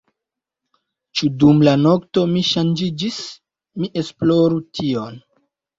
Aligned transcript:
Ĉu 1.19 1.29
dum 1.43 1.61
la 1.69 1.75
nokto 1.83 2.25
mi 2.33 2.45
ŝanĝiĝis? 2.55 3.23
mi 3.83 3.95
esploru 4.05 4.63
tion. 4.79 5.27